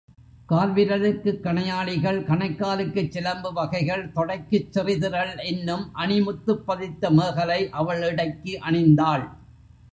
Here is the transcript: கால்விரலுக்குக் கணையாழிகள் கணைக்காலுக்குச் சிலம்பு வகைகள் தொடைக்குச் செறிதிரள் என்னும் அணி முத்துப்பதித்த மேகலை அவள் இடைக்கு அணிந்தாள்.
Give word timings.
கால்விரலுக்குக் 0.49 1.41
கணையாழிகள் 1.43 2.17
கணைக்காலுக்குச் 2.21 3.11
சிலம்பு 3.11 3.53
வகைகள் 3.53 4.03
தொடைக்குச் 4.15 4.71
செறிதிரள் 4.71 5.33
என்னும் 5.43 5.85
அணி 5.95 6.19
முத்துப்பதித்த 6.21 7.11
மேகலை 7.11 7.61
அவள் 7.75 8.03
இடைக்கு 8.11 8.59
அணிந்தாள். 8.61 9.25